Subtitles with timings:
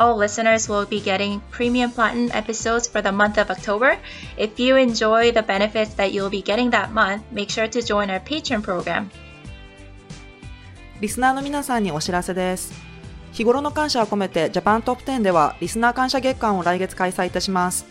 [0.00, 3.98] All listeners will be getting premium platinum episodes for the month of October.
[4.36, 8.08] If you enjoy the benefits that you'll be getting that month, make sure to join
[8.08, 9.10] our Patreon program.
[11.00, 12.72] リスナーの皆さんにお知らせです。
[13.32, 17.84] 日頃の感謝を込めてジャパントップ10ではリスナー感謝月間を来月開催いたします。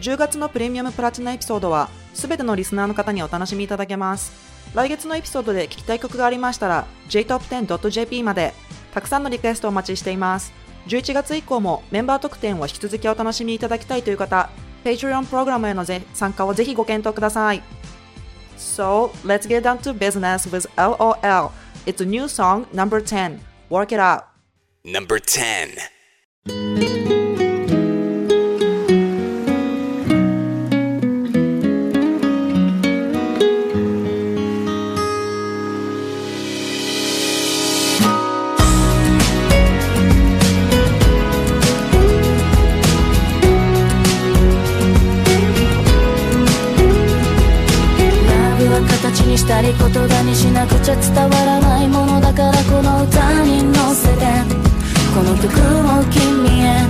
[0.00, 4.32] 10月のプレミアムプラチナエピソードはすべてのリスナーの方にお楽しみいただけます。
[4.74, 8.52] 来月のエピソードで聞きたい曲がありましたら jtop10.jp まで
[8.92, 10.52] たくさんのリクエストをお待ちしています。
[10.86, 14.50] 11月以降もメンバー特典を引き続きお楽しみいただきたいという方、
[14.84, 17.62] Patreon プログラムへのぜ参加をぜひご検討ください。
[18.56, 21.50] So, let's get down to business with LOL.
[21.86, 23.38] It's a new song, number 10.
[23.70, 24.24] Work it out.
[24.84, 25.76] Number 10.
[49.38, 54.26] したり言葉にしなくちゃ伝わらないものだからこの歌に乗せて
[55.14, 56.82] この曲を君へ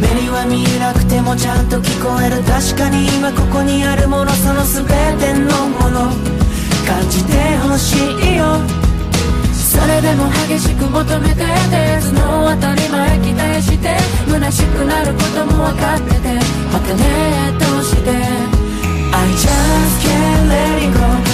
[0.00, 4.88] 目には見えなくてもちゃんと聞こえる確かに今ここにあるものその全
[5.20, 6.08] てのもの。
[6.84, 7.32] 感じて
[7.64, 8.60] ほしいよ。
[9.52, 11.44] それでも激しく求めてて
[12.12, 13.96] 頭脳当たり前期待して
[14.28, 16.40] 虚しくなることも分かってて
[16.72, 18.64] またねどうして。
[19.16, 21.33] I just can't let it go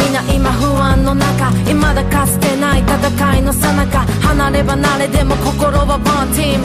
[0.00, 6.64] 皆今不安の中未だかつてない戦いの最中離れ離れでも心はワンチーム。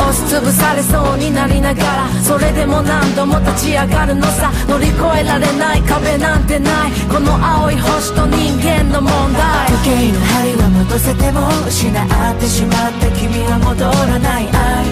[0.00, 6.92] 押しつぶされそうになりながらそれでも何度も立ち上がるのさ乗り越えられない壁なんてない。
[7.12, 9.68] この青い星と人間の問題。
[9.84, 14.48] 時計の針は戻せても失ってしまった君は戻らない。
[14.50, 14.84] I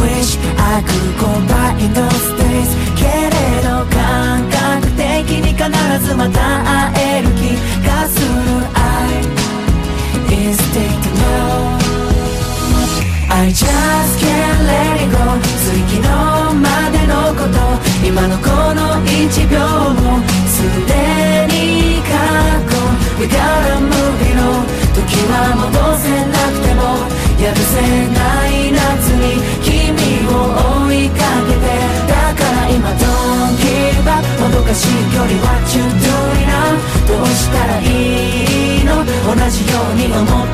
[0.00, 5.64] wish I could go back in those days けれど感覚的に必
[6.06, 7.56] ずまた会える気
[7.86, 8.24] がする。
[8.74, 9.34] I
[10.30, 11.78] is taking now
[13.30, 15.38] I just can't let it go.
[15.64, 16.08] 次昨日
[16.54, 17.58] までのこと
[18.06, 19.58] 今のこの1秒
[19.94, 20.92] もすで
[21.50, 22.12] に過
[22.70, 22.72] 去。
[23.18, 24.66] We gotta move it on.
[24.94, 24.98] 時
[25.30, 26.80] は戻せなくても
[27.42, 27.72] やるせ
[28.12, 28.78] ない夏
[29.18, 29.22] に
[29.62, 29.68] 君
[30.28, 30.30] を
[30.86, 31.18] 追いか
[31.48, 31.54] け
[32.08, 32.13] て。
[34.54, 36.78] どかしい距離 What you doing now
[37.08, 37.82] どうしたらい
[38.80, 39.04] いの？
[39.04, 40.46] 同じように思っ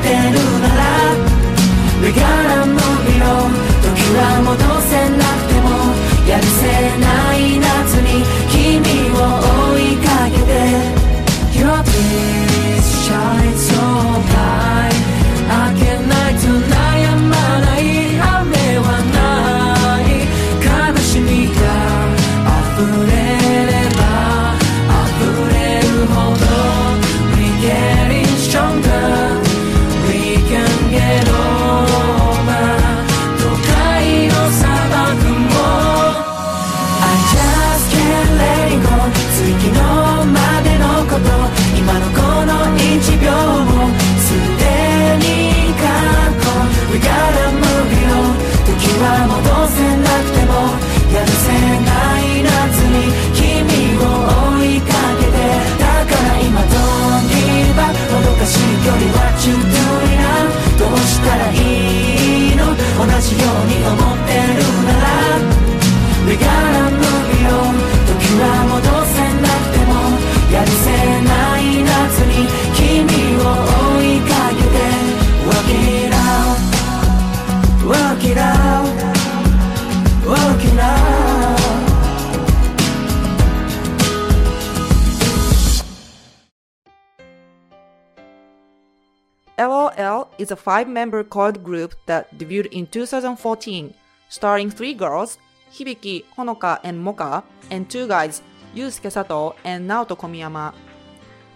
[90.41, 93.93] is a five-member chord group that debuted in 2014,
[94.27, 95.37] starring three girls,
[95.71, 98.41] Hibiki, Honoka, and Moka, and two guys,
[98.75, 100.73] Yusuke Sato and Naoto Komiyama.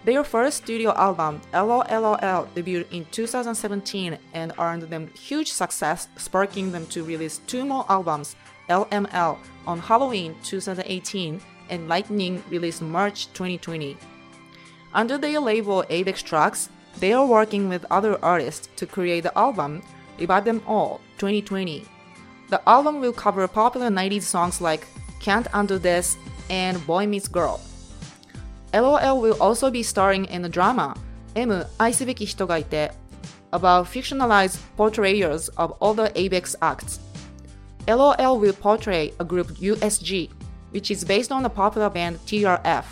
[0.04, 6.86] Their first studio album, LOLOL, debuted in 2017 and earned them huge success, sparking them
[6.86, 8.36] to release two more albums,
[8.70, 9.36] LML,
[9.66, 11.40] on Halloween 2018
[11.70, 13.96] and Lightning released March 2020.
[14.94, 16.68] Under their label Avex Tracks,
[17.00, 19.82] they are working with other artists to create the album
[20.20, 21.84] About Them All 2020.
[22.48, 24.86] The album will cover popular 90s songs like
[25.20, 26.16] Can't Undo This
[26.48, 27.60] and Boy Meets Girl.
[28.72, 30.96] LOL will also be starring in the drama
[31.34, 32.92] M 愛すべき人がいて
[33.52, 37.00] about fictionalized portrayals of older Avex acts.
[37.86, 40.30] LOL will portray a group USG,
[40.72, 42.84] which is based on the popular band TRF.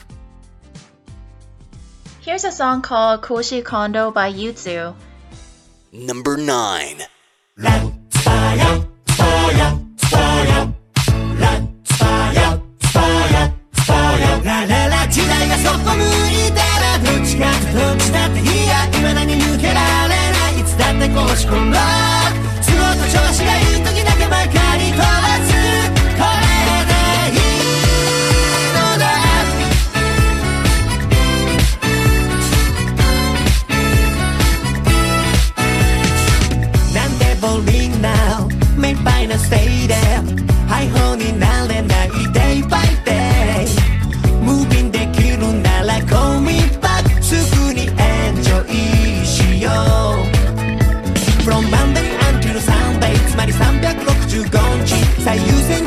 [2.25, 4.95] Here's a song called Koshi Kondo by Yuzu.
[5.93, 7.03] Number 9.
[7.59, 8.05] Nante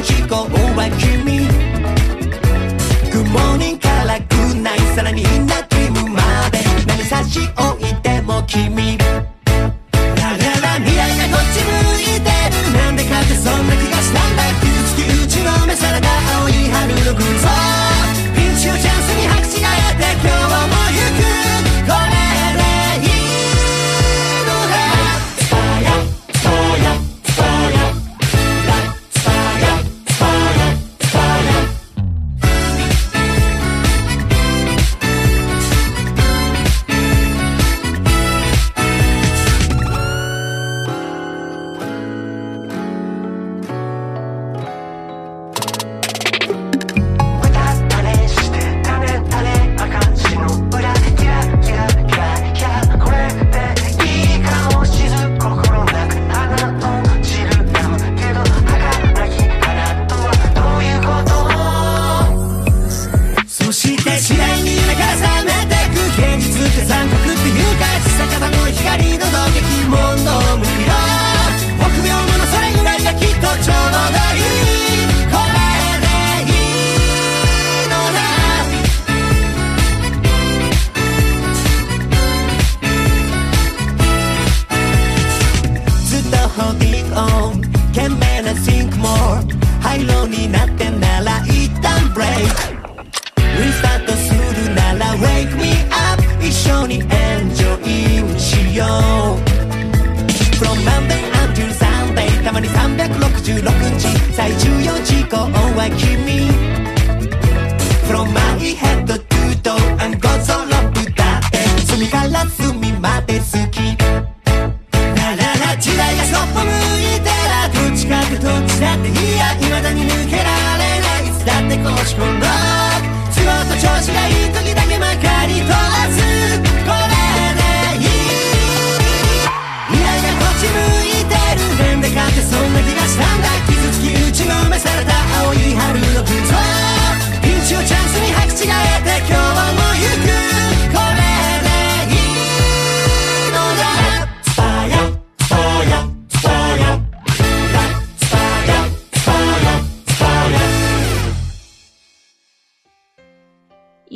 [0.08, 1.50] 事故は君。
[3.12, 6.60] 雲にからくないさらになきむまで。
[6.88, 8.98] 何差し置いても君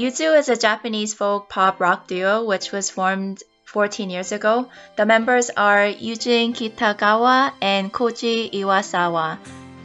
[0.01, 4.67] Yuzu is a Japanese folk pop rock duo which was formed 14 years ago.
[4.95, 9.37] The members are Yujin Kitagawa and Koji Iwasawa.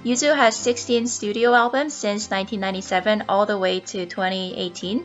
[0.07, 5.05] Yuzu has 16 studio albums since 1997 all the way to 2018.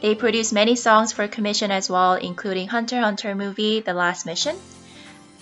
[0.00, 4.54] They produce many songs for commission as well, including Hunter Hunter movie The Last Mission.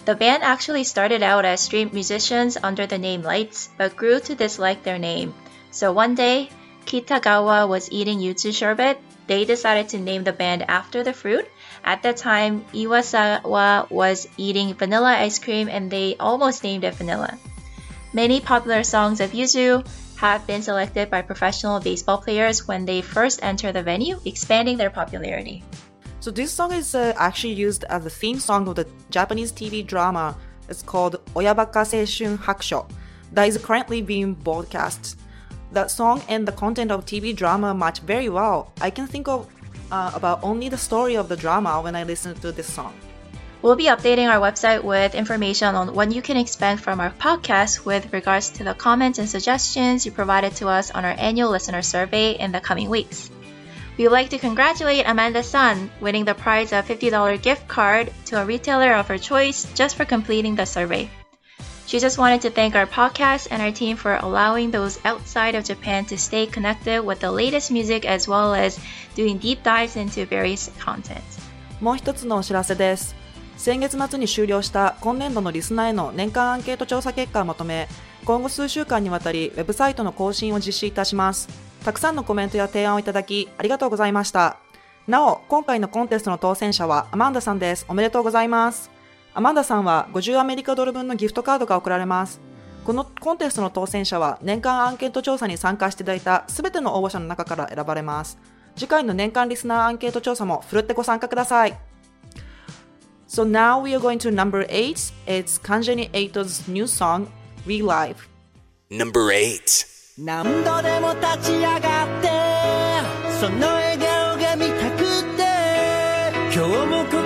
[0.07, 4.35] The band actually started out as street musicians under the name Lights, but grew to
[4.35, 5.35] dislike their name.
[5.71, 6.49] So one day,
[6.87, 8.99] Kitagawa was eating yuzu sherbet.
[9.27, 11.49] They decided to name the band after the fruit.
[11.85, 17.39] At that time, Iwasawa was eating vanilla ice cream and they almost named it vanilla.
[18.13, 19.87] Many popular songs of Yuzu
[20.17, 24.91] have been selected by professional baseball players when they first enter the venue, expanding their
[24.91, 25.65] popularity.
[26.21, 29.85] So this song is uh, actually used as the theme song of the Japanese TV
[29.85, 30.37] drama.
[30.69, 32.87] It's called Oyabaka Seishun Hakusho
[33.33, 35.19] that is currently being broadcast.
[35.73, 38.71] That song and the content of TV drama match very well.
[38.81, 39.49] I can think of
[39.91, 42.93] uh, about only the story of the drama when I listen to this song.
[43.63, 47.87] We'll be updating our website with information on what you can expect from our podcast
[47.87, 51.81] with regards to the comments and suggestions you provided to us on our annual listener
[51.81, 53.31] survey in the coming weeks.
[53.97, 58.43] We would like to congratulate Amanda Sun winning the prize of $50 gift card to
[58.43, 61.09] a retailer of her choice just for completing the survey.
[61.93, 65.63] She just wanted to thank our podcast and our team for allowing those outside of
[65.63, 68.81] Japan to stay connected with the latest music as well as
[69.15, 71.21] doing deep dives into various content.
[71.83, 73.15] もう一つのお知らせです。
[73.59, 77.89] 先月末に終了した今年度のリスナーへの年間アンケート調査結果をまとめ、
[78.25, 81.51] 今後数週間にわたりウェブサイトの更新を実施いたします。
[81.85, 84.57] たくさんのコメントや提案をいただきありがとうございました。
[85.07, 87.85] なお、今回のコンテストの当選者はアマンダさんです。
[87.87, 89.02] おめでとうございます。
[89.35, 92.41] アマンダさんは50アメリカドル分のギフトカードが送られます。
[92.85, 98.39] このコンテストの当選者は年間アンケート調査に参加していただいたすべての応募者の中から選ばれます。
[98.77, 101.79] 次回の年間リスナーアンケート調査もふるってご参加ください。
[103.29, 105.15] So now we are going to number 8.
[105.27, 107.29] It's Kanjani 8's new song,
[107.67, 108.17] Relive.
[108.91, 109.93] Number 8.
[110.19, 111.81] 何度でも立ち上がっ
[112.21, 112.29] て
[113.41, 114.99] その笑顔が見たく
[115.39, 115.43] て
[116.55, 117.22] 今日も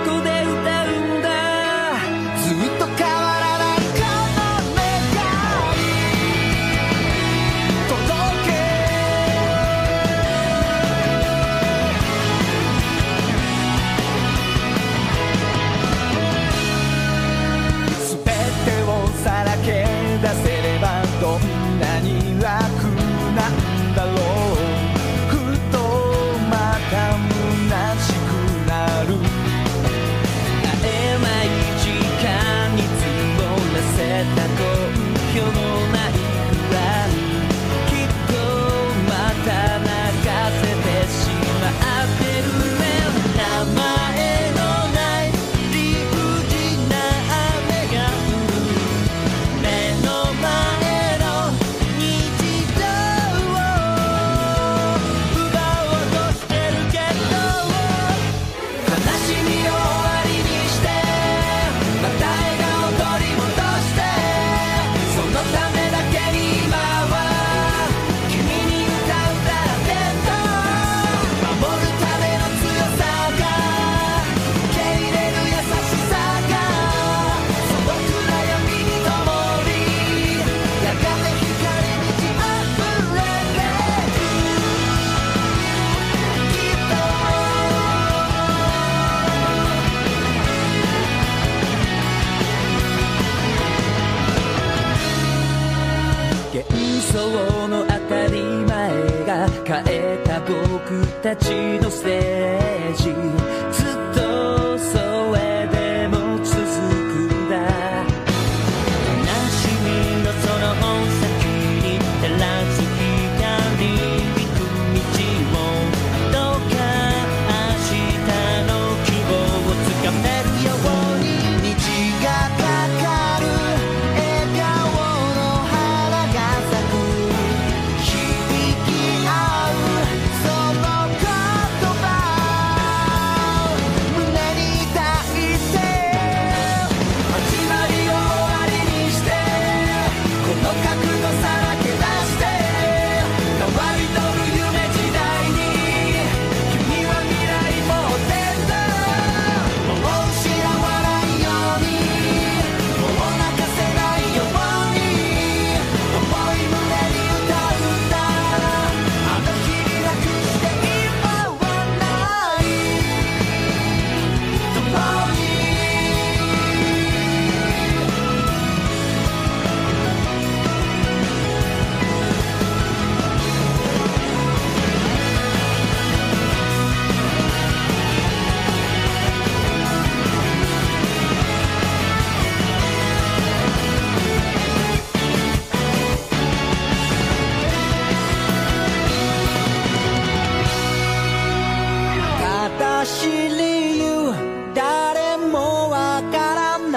[101.22, 102.35] たちのせい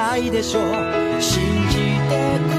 [0.10, 1.22] ないでしょう。
[1.22, 1.78] 信じ
[2.10, 2.59] てくれ。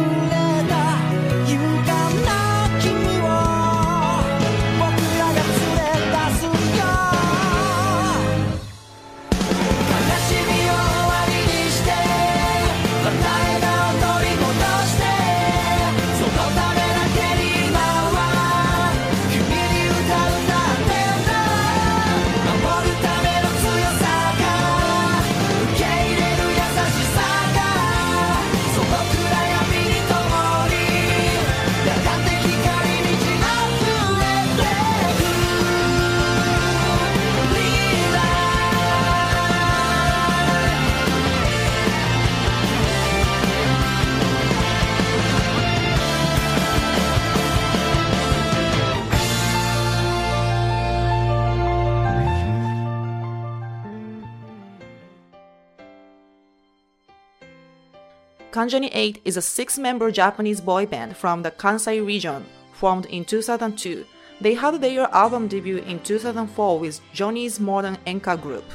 [58.61, 63.25] Kanjani 8 is a six member Japanese boy band from the Kansai region, formed in
[63.25, 64.05] 2002.
[64.43, 68.67] They had their album debut in 2004 with Johnny's Modern Enka Group.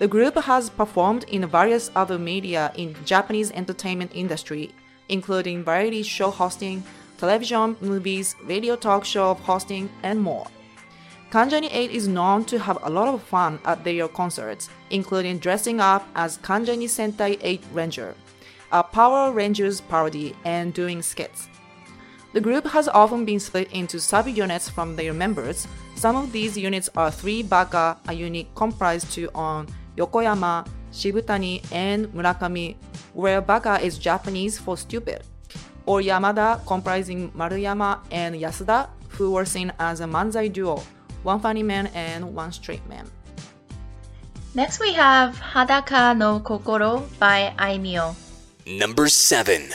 [0.00, 4.74] The group has performed in various other media in Japanese entertainment industry,
[5.08, 6.82] including variety show hosting,
[7.16, 10.48] television, movies, radio talk show hosting, and more.
[11.30, 15.78] Kanjani 8 is known to have a lot of fun at their concerts, including dressing
[15.78, 18.16] up as Kanjani Sentai 8 Ranger
[18.74, 21.48] a Power Rangers parody and doing skits.
[22.32, 25.68] The group has often been split into sub-units from their members.
[25.94, 32.08] Some of these units are 3 Baka, a unit comprised to on Yokoyama, Shibutani, and
[32.08, 32.74] Murakami,
[33.12, 35.22] where Baka is Japanese for stupid,
[35.86, 40.82] or Yamada, comprising Maruyama and Yasuda, who were seen as a manzai duo,
[41.22, 43.08] one funny man and one straight man.
[44.52, 48.16] Next we have Hadaka no Kokoro by Aimyon
[48.66, 49.74] number seven.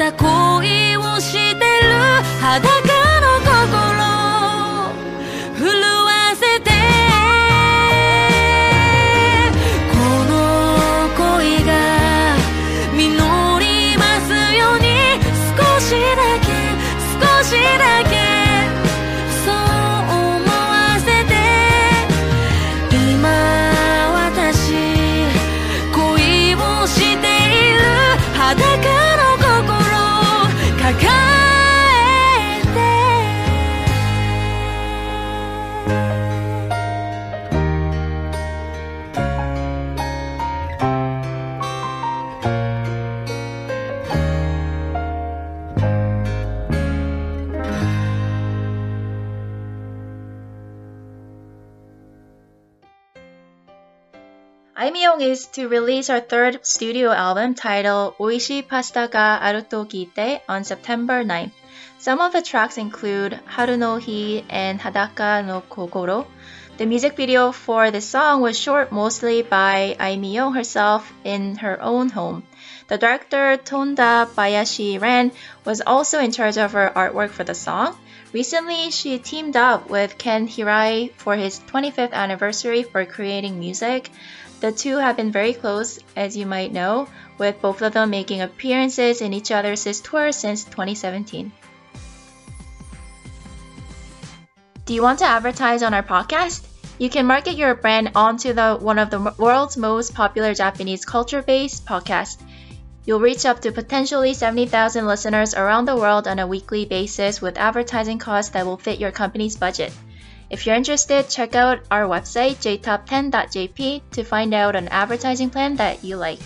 [0.00, 0.39] また
[55.60, 61.22] to release our third studio album titled Oishi Pasta ga Aru to Kite on September
[61.22, 61.50] 9th.
[61.98, 66.26] Some of the tracks include Haru no Hi and Hadaka no Kokoro.
[66.78, 72.08] The music video for this song was shot mostly by Aimyon herself in her own
[72.08, 72.42] home.
[72.88, 75.30] The director Tonda Bayashi Ren
[75.66, 77.98] was also in charge of her artwork for the song.
[78.32, 84.10] Recently, she teamed up with Ken Hirai for his 25th anniversary for creating music.
[84.60, 88.42] The two have been very close, as you might know, with both of them making
[88.42, 91.50] appearances in each other's tours since 2017.
[94.84, 96.66] Do you want to advertise on our podcast?
[96.98, 101.86] You can market your brand onto the one of the world's most popular Japanese culture-based
[101.86, 102.42] podcasts.
[103.06, 107.56] You'll reach up to potentially 70,000 listeners around the world on a weekly basis with
[107.56, 109.90] advertising costs that will fit your company's budget.
[110.50, 116.02] If you're interested, check out our website, jtop10.jp, to find out an advertising plan that
[116.02, 116.40] you like.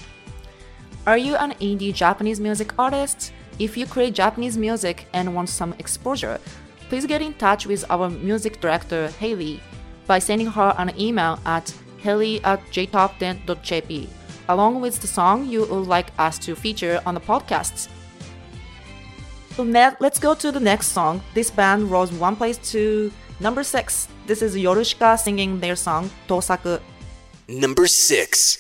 [1.07, 3.33] Are you an indie Japanese music artist?
[3.59, 6.38] If you create Japanese music and want some exposure,
[6.90, 9.62] please get in touch with our music director, Haley,
[10.07, 14.09] by sending her an email at haley at jtop10.jp,
[14.51, 17.88] along with the song you would like us to feature on the podcasts.
[19.57, 21.23] So now let's go to the next song.
[21.33, 24.09] This band rose one place to number six.
[24.27, 26.81] This is Yorushika singing their song Tosaku.
[27.49, 28.59] Number 6.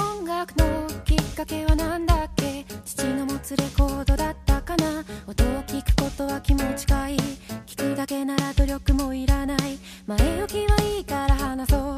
[0.00, 2.64] 音楽のきっかけはなんだっけ？
[2.84, 5.04] 父の持つレコードだったかな？
[5.26, 7.18] 音を聞くことは気持ちがいい
[7.66, 11.96] 聞くだけなら努力もいらない前置きはいいから話そう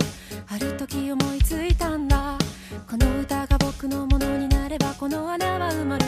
[0.49, 2.37] ある時思いついたんだ
[2.91, 6.02] この歌が僕のものになればこの穴は埋まる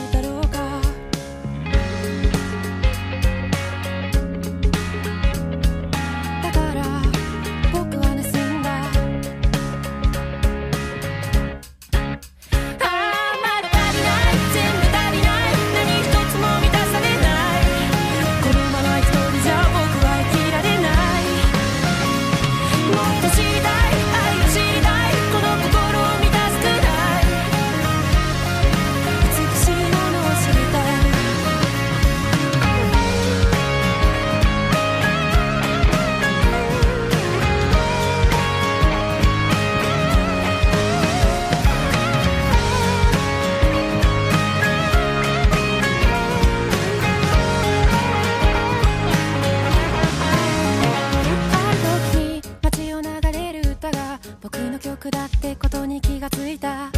[55.55, 56.89] ことに気がついた。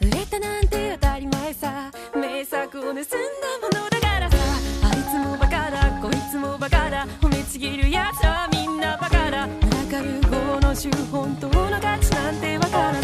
[0.00, 1.90] 売れたなんて当たり前さ。
[2.14, 3.00] 名作を盗んだ
[3.60, 4.36] ものだからさ。
[4.84, 6.00] あいつもバカだ。
[6.00, 7.06] こいつもバカだ。
[7.20, 9.46] 褒めちぎるやつはみんなバカだ。
[9.46, 13.03] 中流行の手本との価値なんてわからない。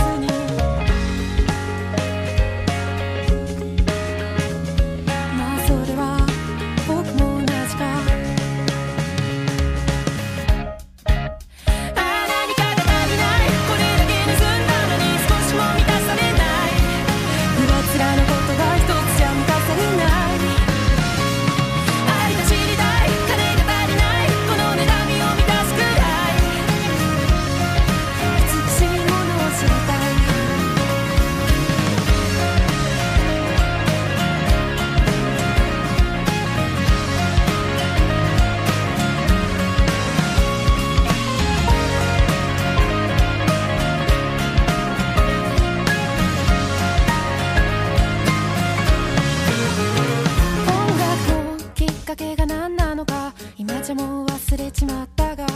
[53.91, 55.47] ゃもう忘れちまったが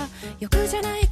[0.41, 1.04] 欲じゃない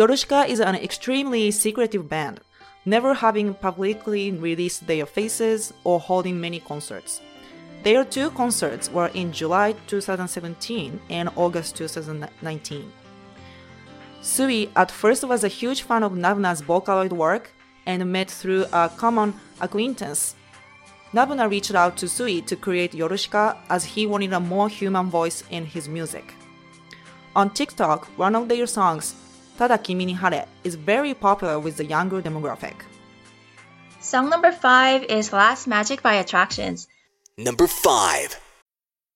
[0.00, 2.40] Yorushika is an extremely secretive band,
[2.86, 7.20] never having publicly released their faces or holding many concerts.
[7.82, 12.90] Their two concerts were in July 2017 and August 2019.
[14.22, 17.50] suis at first was a huge fan of n-buna's Vocaloid work
[17.84, 20.34] and met through a common acquaintance.
[21.12, 25.44] Nabuna reached out to suis to create Yorushika as he wanted a more human voice
[25.50, 26.32] in his music.
[27.36, 29.14] On TikTok, one of their songs,
[29.60, 32.76] Tada Kimi ni Hare, is very popular with the younger demographic.
[34.00, 36.88] Song number five is Last Magic by Attractions.
[37.36, 38.49] Number 5.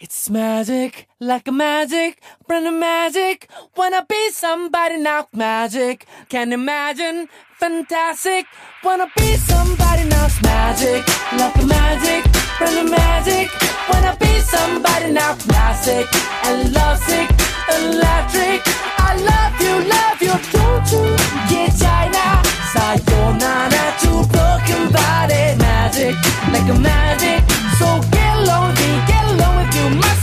[0.00, 3.48] It's magic, like a magic, brand of magic.
[3.76, 6.06] Wanna be somebody now, magic.
[6.28, 8.46] Can imagine, fantastic.
[8.84, 11.02] Wanna be somebody now, magic,
[11.36, 13.50] like a magic, brand of magic.
[13.90, 16.06] Wanna be somebody now, classic
[16.46, 17.28] and lovesick,
[17.74, 18.62] electric.
[19.02, 21.02] I love you, love you, don't you?
[21.50, 22.38] Yeah, China,
[22.70, 26.14] sayonara to broken body, magic,
[26.52, 27.42] like a magic.
[27.80, 29.17] So get lonely, get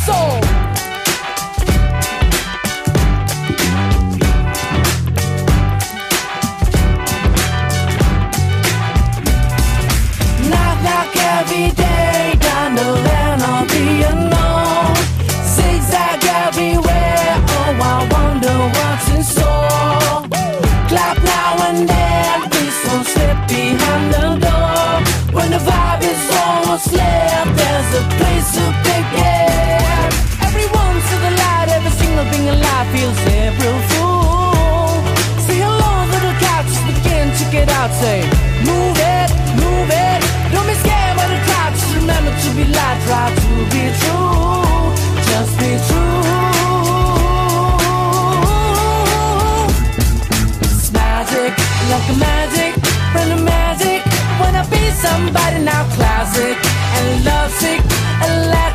[0.06, 0.40] soul.
[10.50, 11.86] Knock, knock every day.
[15.56, 20.28] Zigzag everywhere, oh, I wonder what's in store.
[20.90, 22.42] Clap now and then,
[23.04, 25.34] slip behind the door.
[25.34, 29.35] When the vibe is almost left, there's a place to begin.
[37.66, 38.22] Get out, say,
[38.66, 39.30] move it,
[39.62, 40.20] move it.
[40.54, 44.94] Don't be scared by the crowd, just remember to be loud, try to be true.
[45.30, 46.22] Just be true.
[50.62, 51.52] It's magic,
[51.92, 52.74] like a magic,
[53.12, 54.02] brand of magic.
[54.40, 56.58] Wanna be somebody now, classic
[56.98, 57.82] and lovesick,
[58.22, 58.75] electric.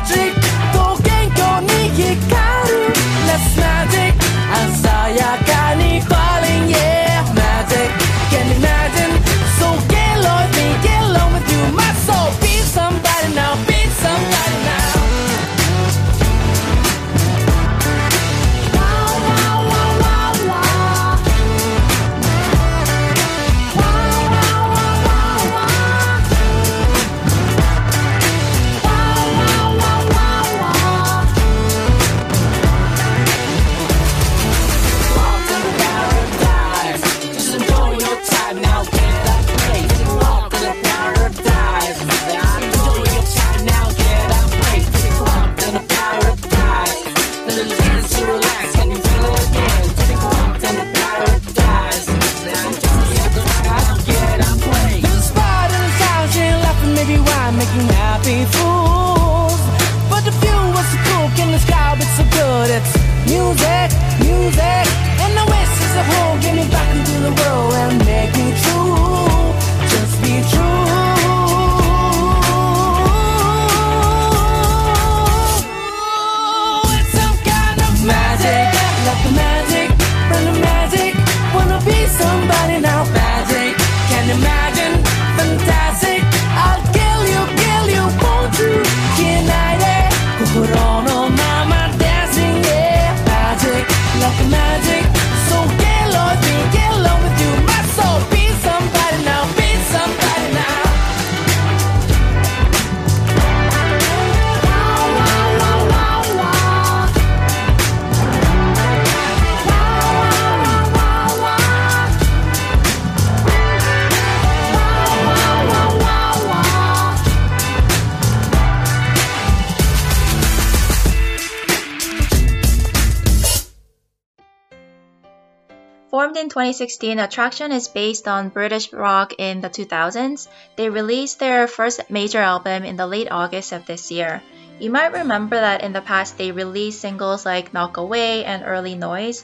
[126.71, 130.47] 2016, Attraction is based on British rock in the 2000s.
[130.77, 134.41] They released their first major album in the late August of this year.
[134.79, 138.95] You might remember that in the past they released singles like Knock Away and Early
[138.95, 139.43] Noise.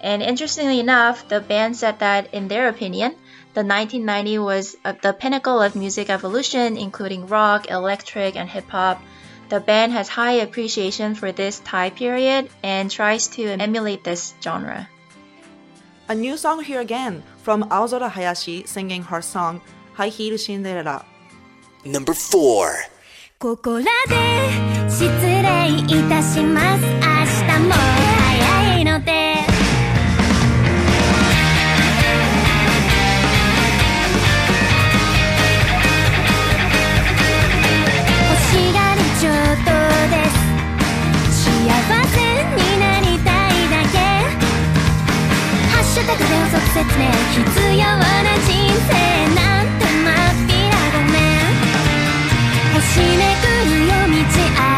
[0.00, 3.16] And interestingly enough, the band said that in their opinion,
[3.54, 9.02] the 1990 was uh, the pinnacle of music evolution, including rock, electric, and hip hop.
[9.48, 14.88] The band has high appreciation for this time period and tries to emulate this genre.
[16.10, 19.60] A new song here again from Aozora Hayashi singing her song
[19.92, 21.04] High Heel Cinderella.
[21.84, 22.88] Number 4.
[23.38, 24.16] ここらで
[24.88, 27.04] 失礼いたします明
[27.46, 29.57] 日も早いので
[46.08, 48.56] た風を即説ね必要な人
[48.88, 48.96] 生
[49.34, 50.56] なんて真っ平
[50.90, 51.16] だね
[52.72, 54.24] 星めくる夜道
[54.56, 54.77] あ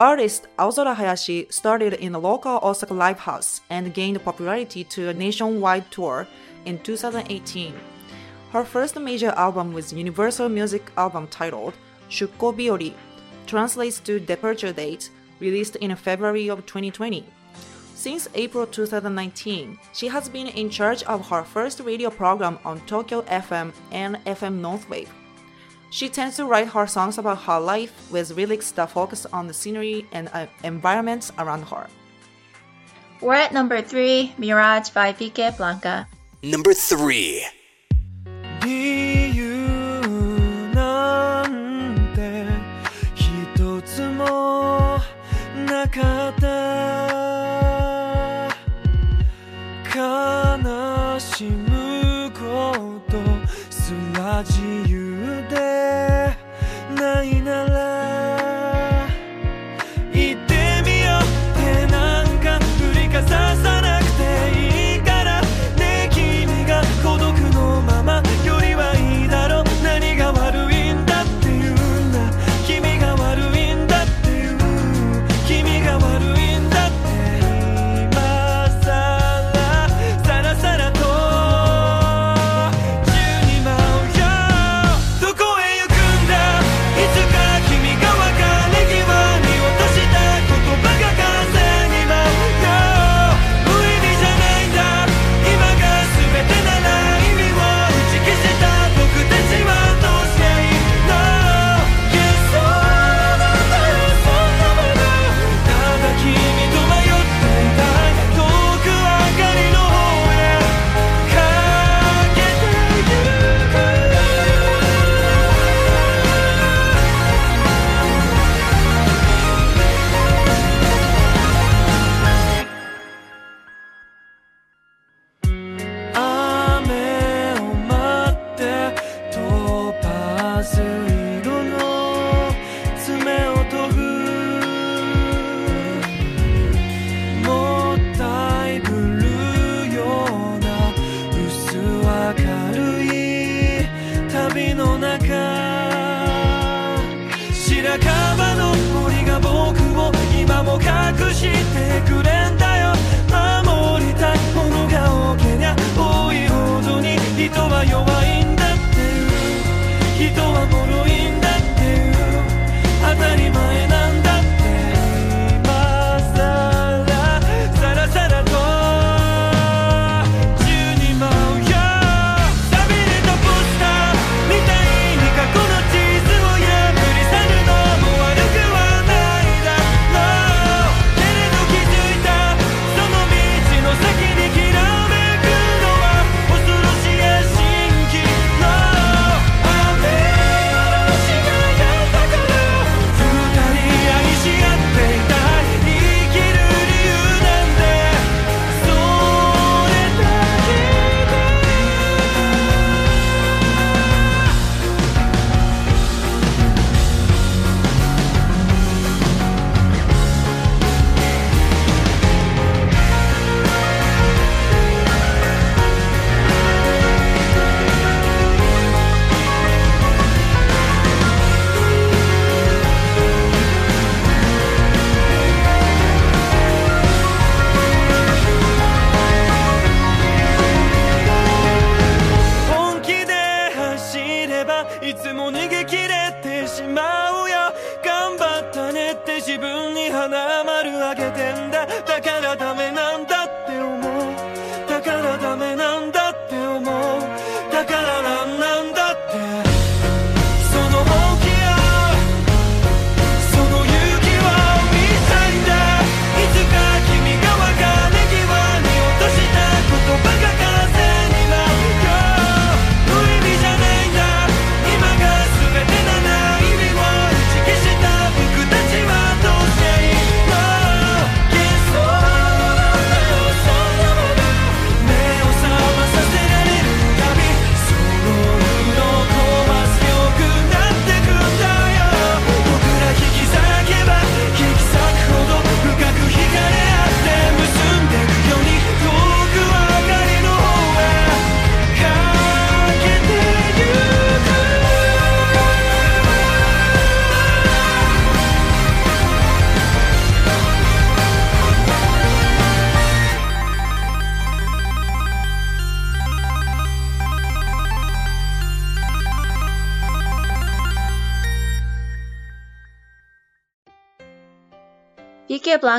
[0.00, 5.12] Artist Aozora Hayashi started in a local Osaka live house and gained popularity to a
[5.12, 6.26] nationwide tour
[6.64, 7.74] in 2018.
[8.50, 11.74] Her first major album with Universal Music album titled
[12.08, 12.94] Shukko Biori
[13.46, 17.26] translates to Departure Date, released in February of 2020.
[17.94, 23.20] Since April 2019, she has been in charge of her first radio program on Tokyo
[23.24, 25.08] FM and FM Northwave
[25.90, 29.54] she tends to write her songs about her life with lyrics that focus on the
[29.54, 31.86] scenery and uh, environments around her.
[33.20, 36.06] We're at number three, Mirage by Vickeblanka.
[36.42, 37.44] Number three.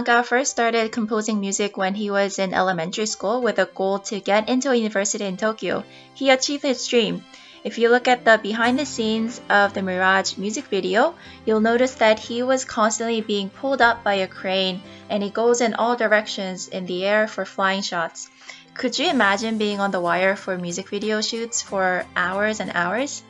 [0.04, 4.20] Blanca first started composing music when he was in elementary school with a goal to
[4.20, 5.84] get into a university in Tokyo.
[6.16, 7.24] He achieved his dream.
[7.64, 11.14] If you look at the behind the scenes of the Mirage music video,
[11.46, 15.62] you'll notice that he was constantly being pulled up by a crane and he goes
[15.62, 18.28] in all directions in the air for flying shots.
[18.74, 23.22] Could you imagine being on the wire for music video shoots for hours and hours?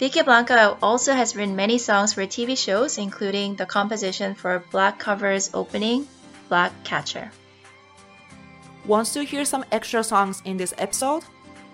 [0.00, 5.50] Vickeblanka also has written many songs for TV shows, including the composition for Black Clover's
[5.52, 6.08] opening,
[6.48, 7.30] Black Catcher.
[8.86, 11.22] Wants to hear some extra songs in this episode?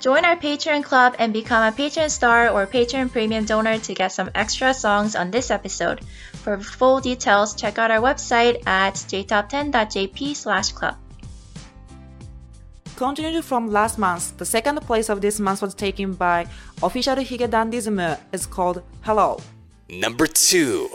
[0.01, 4.11] Join our Patreon club and become a Patreon star or Patreon premium donor to get
[4.11, 6.01] some extra songs on this episode.
[6.43, 10.97] For full details, check out our website at jtop10.jp/club.
[12.97, 16.47] Continued from last month, the second place of this month was taken by
[16.83, 19.39] official Hige Dandism is called Hello.
[19.91, 20.89] Number 2.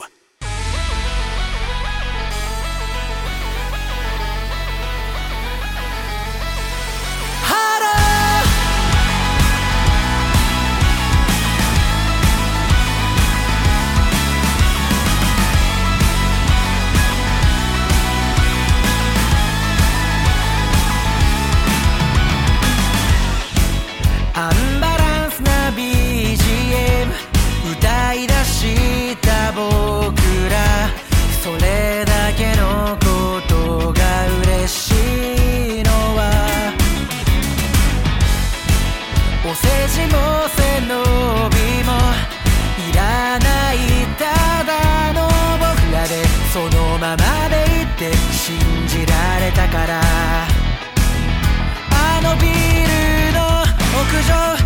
[54.31, 54.60] control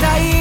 [0.00, 0.39] たい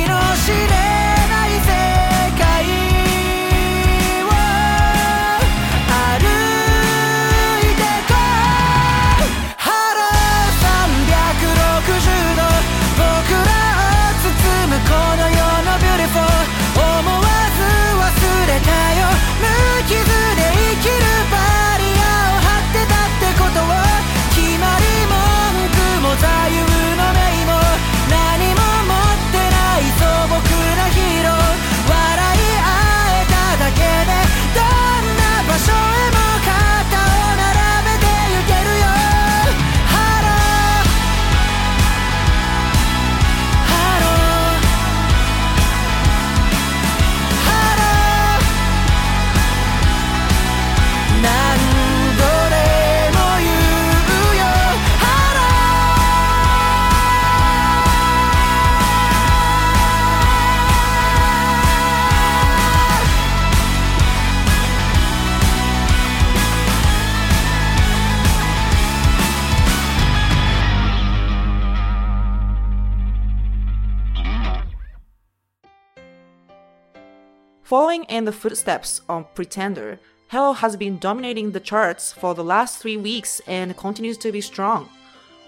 [78.19, 79.97] in the footsteps of Pretender,
[80.27, 84.41] Hello has been dominating the charts for the last three weeks and continues to be
[84.41, 84.89] strong.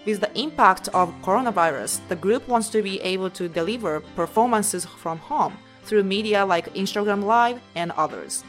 [0.06, 5.18] With the impact of coronavirus, the group wants to be able to deliver performances from
[5.18, 8.42] home through media like Instagram Live and others.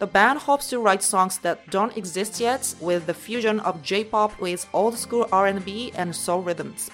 [0.00, 4.40] The band hopes to write songs that don't exist yet with the fusion of J-pop
[4.40, 6.90] with old school R&B and soul rhythms.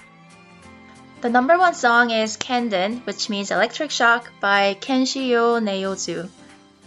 [1.21, 6.29] The number one song is Kanden, which means electric shock by Kenshi Yonezu.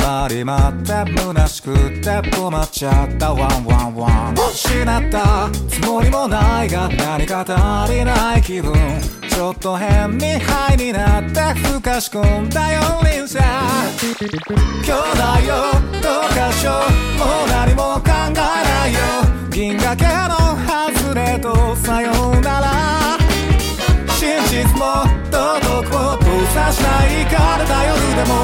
[0.00, 3.32] 待り待って虚しくて困っちゃった。
[3.32, 5.50] ワンワンワン失った。
[5.68, 8.72] つもりもないが何か足りない気分。
[9.28, 13.40] ちょっと変にハイになってふかし込んだよ輪車
[14.84, 15.54] 兄弟よ
[16.02, 17.18] どうかしよう。
[17.18, 19.00] もう何も考えないよ。
[19.50, 22.99] 銀河系の外れとさようなら。
[24.50, 28.34] 真実も道徳も閉ざしないからだ夜でも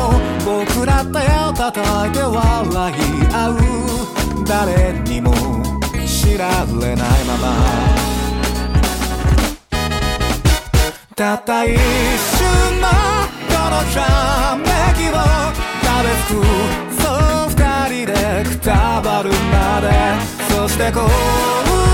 [0.44, 2.94] 僕ら手を叩いて笑い
[3.34, 3.54] 合う
[4.46, 5.34] 誰にも
[6.06, 7.44] 知られないまま。
[11.16, 12.86] たった一瞬の
[13.48, 15.12] このひらめきを
[15.82, 17.58] 食べつくそう二
[18.04, 19.86] 人でくたばるまで。
[20.54, 21.85] そして幸運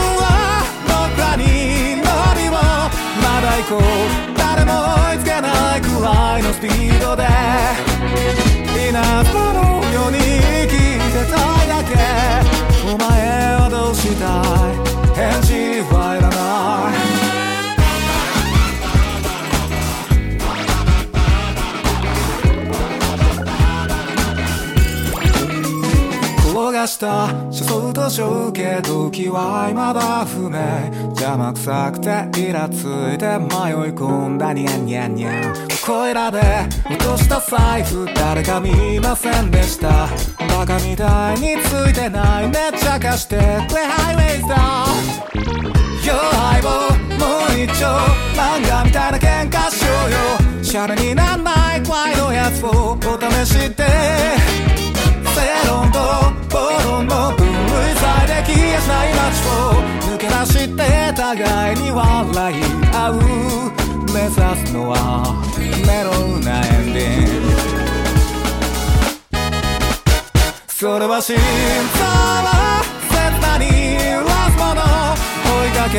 [3.42, 3.84] だ行こう。
[4.38, 4.72] 誰も
[5.10, 7.26] 追いつけないくらいのスピードで。
[8.88, 9.60] 稲妻の
[9.92, 10.72] ように生き
[11.12, 11.90] てたいだけ。
[12.86, 13.10] お前
[13.56, 14.24] はどうした
[14.70, 15.14] い？
[15.14, 15.52] 返事
[15.92, 16.36] はいらな
[16.98, 17.01] い。
[26.72, 27.28] がした。
[27.52, 30.58] 車窓と小け時は未だ不明。
[31.10, 34.52] 邪魔くさくてイラついて迷い込んだ。
[34.52, 35.68] ニャンニャンニャン。
[35.84, 36.40] ここいらで
[36.88, 40.08] 落とした財布誰か見ませんでした。
[40.56, 43.36] バカみたいについてないめっちゃ貸して
[43.68, 43.84] くれ。
[43.84, 44.56] ハイウェイズだ
[46.06, 46.68] よ相棒
[47.18, 47.86] もう一丁
[48.34, 50.62] 漫画みたいな喧嘩しようよ。
[50.62, 51.82] シャレになんない。
[51.82, 53.84] 怖いのやつをお試しで
[55.62, 55.98] 正論と
[56.50, 57.54] 暴論の分類
[57.96, 59.50] され消えしない街を
[60.12, 60.80] 抜け出して
[61.14, 62.56] 互いに笑い
[62.92, 63.14] 合う
[64.12, 64.34] 目指
[64.66, 64.94] すのは
[65.86, 67.48] メロウなエンディング
[70.68, 71.42] それは心臓
[72.04, 73.64] は切なに
[74.26, 74.80] ラスもの
[75.46, 75.94] 追いかけ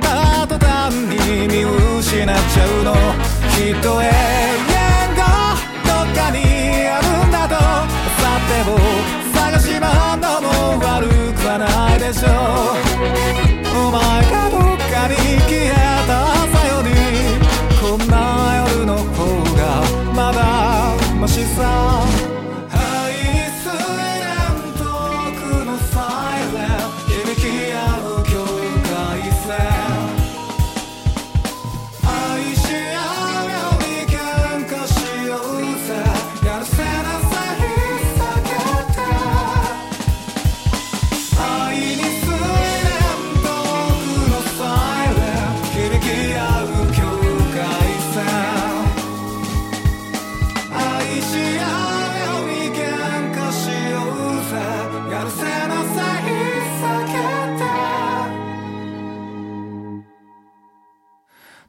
[0.00, 1.52] た途端に見
[1.98, 2.94] 失っちゃうの。
[3.54, 4.10] きっと永遠
[5.14, 5.22] が
[5.84, 6.36] どっかに
[6.88, 7.54] あるんだと。
[7.54, 8.72] さてを
[9.54, 10.48] がし回んのも
[10.84, 12.28] 悪くはないでしょ。
[13.72, 14.00] うお前
[14.30, 15.14] がどっかに
[15.46, 15.72] 消え
[16.08, 16.90] た朝より
[17.80, 18.14] こんな
[18.68, 19.22] 夜の方
[19.54, 19.62] が
[20.12, 20.38] まだ
[21.20, 22.04] マシさ。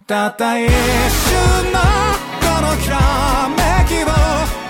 [0.07, 0.71] たった一瞬
[1.73, 1.79] の
[2.39, 2.99] このきら
[3.49, 3.57] め
[3.89, 4.07] きを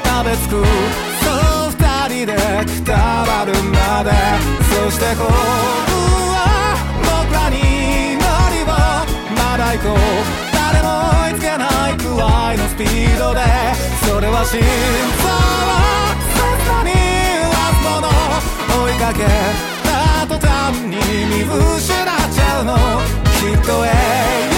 [0.05, 1.27] 食べつくそ
[1.67, 1.75] う。
[1.75, 2.31] 二人で
[2.63, 4.11] くたばるまで
[4.63, 5.27] そして幸運
[6.31, 6.39] は
[7.03, 8.23] 僕らに乗
[8.55, 8.65] りを
[9.35, 9.99] まだ行こう。
[10.53, 10.87] 誰も
[11.27, 13.41] 追いつけないくらいのスピードで
[14.07, 15.75] それは心臓を
[16.31, 16.39] 切
[16.71, 16.91] なに
[17.51, 18.07] わすもの
[18.85, 19.19] 追いかけ
[19.83, 20.95] た途端に
[21.27, 22.71] 見失っちゃうの
[23.35, 24.54] きっと永遠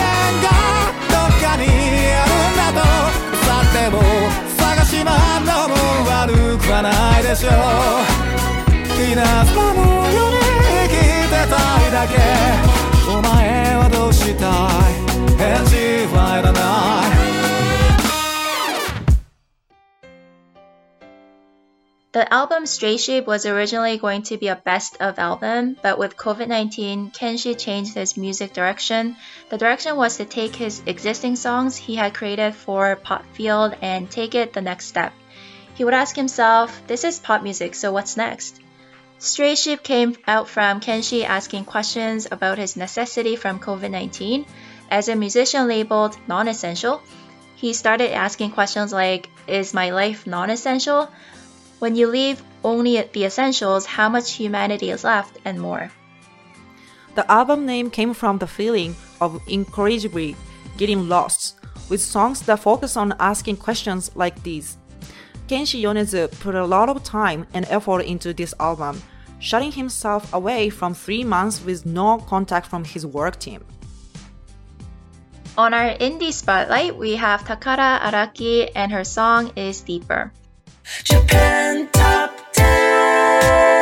[3.89, 4.01] も
[4.57, 5.75] 探し回んのも
[6.09, 7.51] 悪くはないでしょう。
[8.99, 9.79] 稲妻の
[10.11, 10.37] ように
[10.69, 10.93] 生き
[11.29, 11.55] てた
[11.87, 12.13] いだけ。
[13.09, 15.07] お前はどうしたい？
[15.37, 15.75] 返事
[16.15, 16.59] はいらな
[17.43, 17.46] い。
[22.17, 26.47] The album Stray Sheep was originally going to be a best of album, but with COVID
[26.47, 29.15] 19, Kenshi changed his music direction.
[29.49, 34.33] The direction was to take his existing songs he had created for Popfield and take
[34.33, 35.13] it the next step.
[35.75, 38.59] He would ask himself, This is pop music, so what's next?
[39.19, 44.43] Stray Sheep came out from Kenshi asking questions about his necessity from COVID 19
[44.89, 46.99] as a musician labeled non essential.
[47.57, 51.11] He started asking questions like, Is my life non essential?
[51.79, 55.91] When you leave only the essentials, how much humanity is left, and more.
[57.15, 60.35] The album name came from the feeling of incorrigibly
[60.77, 61.55] getting lost,
[61.89, 64.77] with songs that focus on asking questions like these.
[65.47, 69.01] Kenshi Yonezu put a lot of time and effort into this album,
[69.39, 73.63] shutting himself away from three months with no contact from his work team.
[75.57, 80.31] On our indie spotlight, we have Takara Araki and her song is Deeper.
[81.03, 83.76] Japan Top 10.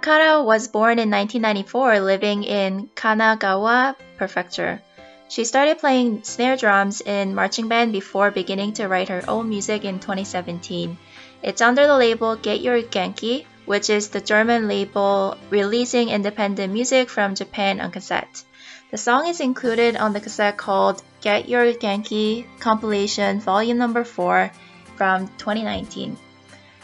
[0.00, 4.80] Takara was born in 1994 living in Kanagawa Prefecture.
[5.28, 9.84] She started playing snare drums in marching band before beginning to write her own music
[9.84, 10.96] in 2017.
[11.42, 17.10] It's under the label Get Your Genki, which is the German label releasing independent music
[17.10, 18.42] from Japan on cassette.
[18.90, 24.50] The song is included on the cassette called Get Your Genki compilation volume number 4
[24.96, 26.16] from 2019.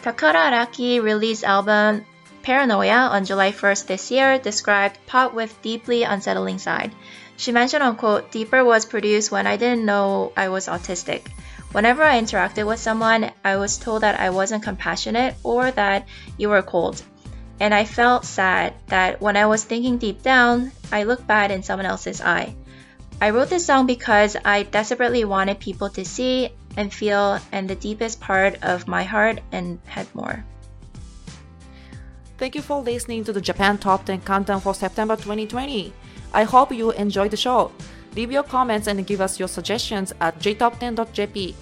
[0.02, 2.04] Takara Araki released album
[2.46, 6.92] Paranoia on July 1st this year described pop with deeply unsettling side.
[7.36, 11.26] She mentioned on quote, Deeper was produced when I didn't know I was autistic.
[11.72, 16.06] Whenever I interacted with someone, I was told that I wasn't compassionate or that
[16.38, 17.02] you were cold.
[17.58, 21.64] And I felt sad that when I was thinking deep down, I looked bad in
[21.64, 22.54] someone else's eye.
[23.20, 27.74] I wrote this song because I desperately wanted people to see and feel and the
[27.74, 30.44] deepest part of my heart and had more.
[32.38, 35.90] Thank you for listening to the Japan Top 10 Countdown for September 2020.
[36.34, 37.72] I hope you enjoyed the show.
[38.14, 41.54] Leave your comments and give us your suggestions at jtop10.jp.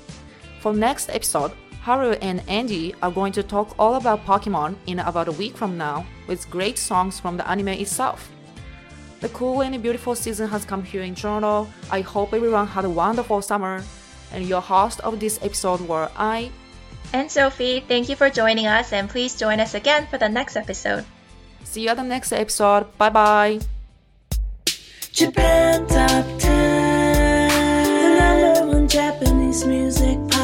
[0.59, 1.53] For next episode,
[1.83, 5.79] Haru and Andy are going to talk all about Pokemon in about a week from
[5.79, 8.29] now with great songs from the anime itself.
[9.21, 11.69] The cool and beautiful season has come here in Toronto.
[11.93, 13.81] Ai hope everyone had a wonderful summer.
[14.33, 16.51] And your host of this episode were I,
[17.15, 20.57] And Sophie, thank you for joining us and please join us again for the next
[20.57, 21.05] episode.
[21.63, 22.91] See you at the next episode.
[22.99, 23.61] Bye bye.
[25.13, 27.51] Japan Top 10,
[28.03, 30.44] the number one Japanese music podcast.